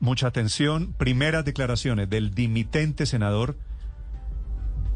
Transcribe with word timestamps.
mucha 0.00 0.26
atención. 0.26 0.94
Primeras 0.94 1.44
declaraciones 1.44 2.08
del 2.08 2.34
dimitente 2.34 3.06
senador 3.06 3.56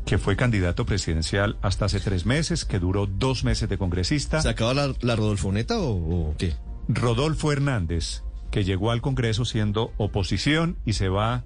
que 0.04 0.18
fue 0.18 0.36
candidato 0.36 0.84
presidencial 0.84 1.56
hasta 1.62 1.84
hace 1.84 2.00
tres 2.00 2.26
meses, 2.26 2.64
que 2.64 2.78
duró 2.78 3.07
dos 3.07 3.44
meses 3.44 3.68
de 3.68 3.78
congresista. 3.78 4.42
¿Se 4.42 4.49
acaba 4.49 4.75
la, 4.75 4.94
la 5.00 5.17
Rodolfoneta 5.17 5.78
o, 5.78 6.30
o 6.30 6.36
qué? 6.36 6.54
Rodolfo 6.88 7.52
Hernández, 7.52 8.23
que 8.50 8.64
llegó 8.64 8.91
al 8.91 9.00
Congreso 9.00 9.45
siendo 9.45 9.93
oposición 9.98 10.77
y 10.84 10.95
se 10.95 11.09
va 11.09 11.45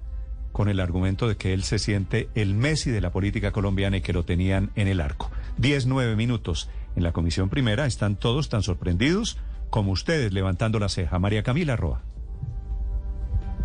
con 0.51 0.69
el 0.69 0.79
argumento 0.79 1.27
de 1.27 1.37
que 1.37 1.53
él 1.53 1.61
se 1.61 1.77
siente 1.77 2.29
el 2.33 2.55
Messi 2.55 2.89
de 2.89 2.99
la 2.99 3.11
política 3.11 3.51
colombiana 3.51 3.97
y 3.97 4.01
que 4.01 4.11
lo 4.11 4.25
tenían 4.25 4.71
en 4.75 4.87
el 4.87 5.01
arco. 5.01 5.29
Diez, 5.57 5.85
nueve 5.85 6.15
minutos. 6.15 6.67
En 6.95 7.03
la 7.03 7.11
comisión 7.11 7.49
primera 7.49 7.85
están 7.85 8.15
todos 8.15 8.49
tan 8.49 8.63
sorprendidos 8.63 9.37
como 9.69 9.91
ustedes 9.91 10.33
levantando 10.33 10.79
la 10.79 10.89
ceja. 10.89 11.19
María 11.19 11.43
Camila 11.43 11.75
Roa. 11.75 12.01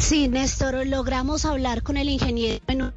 Sí, 0.02 0.26
Néstor, 0.26 0.84
logramos 0.88 1.44
hablar 1.44 1.84
con 1.84 1.96
el 1.96 2.08
ingeniero 2.08 2.62
en 2.66 2.92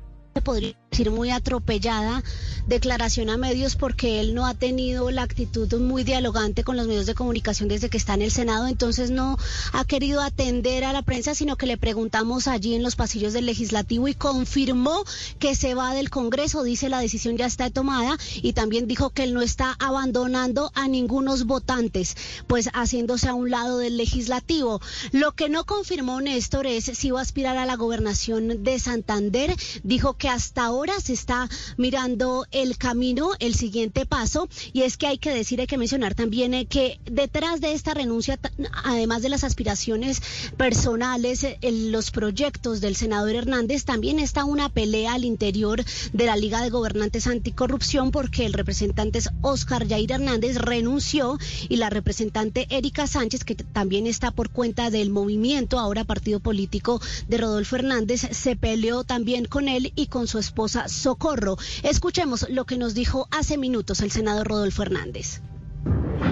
podría 0.45 0.77
decir 0.91 1.11
muy 1.11 1.31
atropellada 1.31 2.23
declaración 2.67 3.29
a 3.29 3.37
medios 3.37 3.75
porque 3.75 4.21
él 4.21 4.33
no 4.33 4.45
ha 4.45 4.53
tenido 4.53 5.11
la 5.11 5.23
actitud 5.23 5.71
muy 5.79 6.03
dialogante 6.03 6.63
con 6.63 6.77
los 6.77 6.87
medios 6.87 7.05
de 7.05 7.13
comunicación 7.13 7.67
desde 7.67 7.89
que 7.89 7.97
está 7.97 8.13
en 8.13 8.21
el 8.21 8.31
Senado, 8.31 8.67
entonces 8.67 9.11
no 9.11 9.37
ha 9.73 9.85
querido 9.85 10.21
atender 10.21 10.83
a 10.83 10.93
la 10.93 11.01
prensa, 11.01 11.35
sino 11.35 11.57
que 11.57 11.65
le 11.65 11.77
preguntamos 11.77 12.47
allí 12.47 12.73
en 12.73 12.83
los 12.83 12.95
pasillos 12.95 13.33
del 13.33 13.45
legislativo 13.45 14.07
y 14.07 14.13
confirmó 14.13 15.03
que 15.37 15.55
se 15.55 15.75
va 15.75 15.93
del 15.93 16.09
Congreso, 16.09 16.63
dice 16.63 16.89
la 16.89 16.99
decisión 16.99 17.37
ya 17.37 17.45
está 17.45 17.69
tomada 17.69 18.17
y 18.41 18.53
también 18.53 18.87
dijo 18.87 19.09
que 19.09 19.23
él 19.23 19.33
no 19.33 19.41
está 19.41 19.75
abandonando 19.79 20.71
a 20.75 20.87
ningunos 20.87 21.45
votantes, 21.45 22.15
pues 22.47 22.69
haciéndose 22.73 23.27
a 23.27 23.33
un 23.33 23.51
lado 23.51 23.79
del 23.79 23.97
legislativo. 23.97 24.79
Lo 25.11 25.33
que 25.33 25.49
no 25.49 25.65
confirmó 25.65 26.21
Néstor 26.21 26.67
es 26.67 26.85
si 26.85 27.11
va 27.11 27.19
a 27.19 27.23
aspirar 27.23 27.57
a 27.57 27.65
la 27.65 27.75
gobernación 27.75 28.63
de 28.63 28.79
Santander, 28.79 29.55
dijo 29.83 30.13
que 30.13 30.29
hasta 30.35 30.65
ahora 30.65 30.99
se 30.99 31.13
está 31.13 31.49
mirando 31.77 32.45
el 32.51 32.77
camino, 32.77 33.31
el 33.39 33.55
siguiente 33.55 34.05
paso, 34.05 34.49
y 34.73 34.81
es 34.81 34.97
que 34.97 35.07
hay 35.07 35.17
que 35.17 35.33
decir, 35.33 35.61
hay 35.61 35.67
que 35.67 35.77
mencionar 35.77 36.13
también 36.13 36.53
eh, 36.53 36.65
que 36.65 36.99
detrás 37.05 37.61
de 37.61 37.71
esta 37.71 37.93
renuncia, 37.93 38.37
además 38.83 39.21
de 39.21 39.29
las 39.29 39.45
aspiraciones 39.45 40.21
personales, 40.57 41.43
eh, 41.43 41.57
los 41.61 42.11
proyectos 42.11 42.81
del 42.81 42.95
senador 42.95 43.35
Hernández, 43.35 43.85
también 43.85 44.19
está 44.19 44.43
una 44.43 44.67
pelea 44.69 45.13
al 45.13 45.23
interior 45.23 45.83
de 46.11 46.25
la 46.25 46.35
Liga 46.35 46.61
de 46.61 46.69
Gobernantes 46.69 47.27
Anticorrupción 47.27 48.11
porque 48.11 48.45
el 48.45 48.53
representante 48.53 49.19
Oscar 49.41 49.87
Jair 49.87 50.11
Hernández 50.11 50.57
renunció 50.57 51.39
y 51.69 51.77
la 51.77 51.89
representante 51.89 52.67
Erika 52.69 53.07
Sánchez, 53.07 53.45
que 53.45 53.55
también 53.55 54.05
está 54.05 54.31
por 54.31 54.49
cuenta 54.49 54.89
del 54.89 55.09
movimiento, 55.11 55.79
ahora 55.79 56.03
partido 56.03 56.41
político 56.41 57.01
de 57.29 57.37
Rodolfo 57.37 57.77
Hernández, 57.77 58.27
se 58.31 58.57
peleó 58.57 59.05
también 59.05 59.45
con 59.45 59.69
él 59.69 59.93
y 59.95 60.07
con 60.07 60.24
su 60.27 60.39
esposa 60.39 60.87
Socorro. 60.87 61.57
Escuchemos 61.83 62.47
lo 62.49 62.65
que 62.65 62.77
nos 62.77 62.93
dijo 62.93 63.27
hace 63.31 63.57
minutos 63.57 64.01
el 64.01 64.11
senador 64.11 64.47
Rodolfo 64.47 64.83
Hernández. 64.83 65.41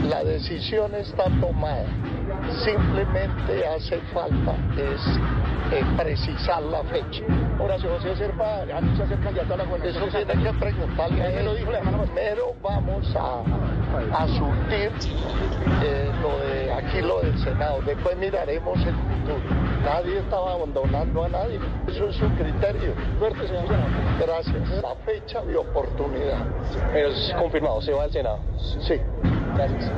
La 0.08 0.24
decisión 0.24 0.94
está 0.96 1.26
tomada. 1.40 1.86
Simplemente 2.66 3.66
hace 3.68 4.00
falta 4.14 4.56
es 4.78 5.02
eh, 5.72 5.84
precisar 5.98 6.62
la 6.64 6.84
fecha. 6.84 7.24
Horacio 7.60 7.90
José 7.98 8.16
Serpa, 8.18 8.62
anuncia 8.62 9.08
ser 9.08 9.20
candidato 9.22 9.54
a 9.54 9.58
la 9.58 9.64
gobernación. 9.66 10.04
Eso 10.04 10.18
tiene 10.26 10.44
que 10.44 10.54
preguntarle 10.60 11.22
a 11.22 11.40
él. 11.40 11.46
lo 11.46 11.56
dijo 11.56 11.72
la 11.72 11.80
Primero 11.82 12.56
vamos 12.62 13.06
a, 13.16 13.44
a 14.18 14.28
surtir 14.28 14.92
eh, 15.84 16.12
lo 16.22 16.40
de 16.40 16.74
aquí, 16.74 17.02
lo 17.02 17.22
del 17.22 17.38
Senado. 17.44 17.82
Después 17.86 18.18
miraremos 18.18 18.78
el 18.80 18.94
futuro. 18.96 19.53
Nadie 19.84 20.20
estaba 20.20 20.54
abandonando 20.54 21.24
a 21.24 21.30
nadie. 21.30 21.60
Eso 21.88 22.08
es 22.08 22.16
su 22.16 22.28
criterio. 22.36 22.94
Suerte, 23.20 23.48
señor. 23.48 23.66
Gracias. 24.20 24.70
La 24.82 24.96
fecha 25.06 25.42
de 25.42 25.58
oportunidad. 25.58 26.46
Pero 26.94 27.10
es 27.10 27.34
confirmado, 27.38 27.82
se 27.82 27.92
va 27.92 28.04
al 28.04 28.12
Senado. 28.12 28.40
Sí. 28.88 28.96
Gracias. 29.56 29.92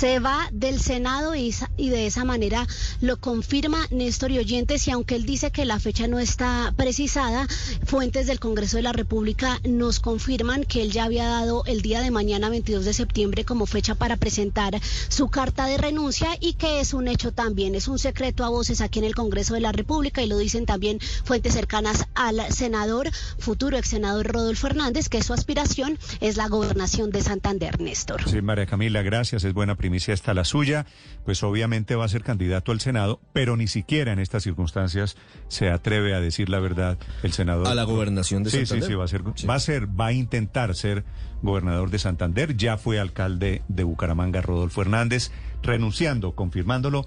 Se 0.00 0.18
va 0.18 0.48
del 0.50 0.80
Senado 0.80 1.34
y, 1.34 1.52
de 1.76 2.06
esa 2.06 2.24
manera 2.24 2.66
lo 3.02 3.20
confirma 3.20 3.86
Néstor 3.90 4.30
y 4.30 4.38
Oyentes 4.38 4.88
y 4.88 4.92
aunque 4.92 5.14
él 5.14 5.26
dice 5.26 5.50
que 5.50 5.66
la 5.66 5.78
fecha 5.78 6.08
no 6.08 6.18
está 6.18 6.72
precisada, 6.74 7.46
fuentes 7.84 8.26
del 8.26 8.40
Congreso 8.40 8.78
de 8.78 8.82
la 8.82 8.94
República 8.94 9.60
nos 9.68 10.00
confirman 10.00 10.64
que 10.64 10.80
él 10.80 10.90
ya 10.90 11.04
había 11.04 11.28
dado 11.28 11.64
el 11.66 11.82
día 11.82 12.00
de 12.00 12.10
mañana 12.10 12.48
22 12.48 12.86
de 12.86 12.94
septiembre 12.94 13.44
como 13.44 13.66
fecha 13.66 13.94
para 13.94 14.16
presentar 14.16 14.80
su 15.10 15.28
carta 15.28 15.66
de 15.66 15.76
renuncia 15.76 16.30
y 16.40 16.54
que 16.54 16.80
es 16.80 16.94
un 16.94 17.06
hecho 17.06 17.32
también, 17.32 17.74
es 17.74 17.86
un 17.86 17.98
secreto 17.98 18.46
a 18.46 18.48
voces 18.48 18.80
aquí 18.80 19.00
en 19.00 19.04
el 19.04 19.14
Congreso 19.14 19.52
de 19.52 19.60
la 19.60 19.72
República 19.72 20.22
y 20.22 20.28
lo 20.28 20.38
dicen 20.38 20.64
también 20.64 20.98
fuentes 21.24 21.52
cercanas 21.52 22.06
al 22.14 22.40
senador, 22.50 23.10
futuro 23.38 23.76
ex 23.76 23.88
senador 23.88 24.26
Rodolfo 24.28 24.66
Hernández, 24.66 25.10
que 25.10 25.22
su 25.22 25.34
aspiración 25.34 25.98
es 26.20 26.38
la 26.38 26.48
gobernación 26.48 27.10
de 27.10 27.20
Santander, 27.20 27.78
Néstor. 27.82 28.26
Sí, 28.26 28.40
María 28.40 28.64
Camila, 28.64 29.02
gracias, 29.02 29.44
es 29.44 29.52
buena 29.52 29.76
primicia 29.90 30.14
está 30.14 30.34
la 30.34 30.44
suya, 30.44 30.86
pues 31.24 31.42
obviamente 31.42 31.96
va 31.96 32.04
a 32.04 32.08
ser 32.08 32.22
candidato 32.22 32.70
al 32.70 32.80
Senado, 32.80 33.20
pero 33.32 33.56
ni 33.56 33.66
siquiera 33.66 34.12
en 34.12 34.20
estas 34.20 34.44
circunstancias 34.44 35.16
se 35.48 35.68
atreve 35.68 36.14
a 36.14 36.20
decir 36.20 36.48
la 36.48 36.60
verdad 36.60 36.96
el 37.24 37.32
senador. 37.32 37.66
A 37.66 37.74
la 37.74 37.82
gobernación 37.82 38.44
de 38.44 38.50
sí, 38.50 38.58
Santander. 38.58 38.84
Sí, 38.84 38.92
sí, 38.92 38.94
va 38.94 39.04
a 39.04 39.08
ser, 39.08 39.22
sí. 39.34 39.46
va 39.48 39.54
a 39.56 39.58
ser, 39.58 39.88
va 40.00 40.06
a 40.06 40.12
intentar 40.12 40.76
ser 40.76 41.04
gobernador 41.42 41.90
de 41.90 41.98
Santander, 41.98 42.56
ya 42.56 42.76
fue 42.78 43.00
alcalde 43.00 43.62
de 43.66 43.82
Bucaramanga 43.82 44.40
Rodolfo 44.40 44.80
Hernández, 44.82 45.32
renunciando, 45.60 46.36
confirmándolo, 46.36 47.04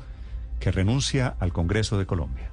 que 0.60 0.74
renuncia 0.74 1.34
al 1.40 1.54
Congreso 1.54 1.98
de 1.98 2.06
Colombia. 2.06 2.52